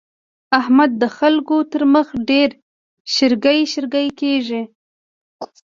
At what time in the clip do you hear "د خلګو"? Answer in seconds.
1.01-1.57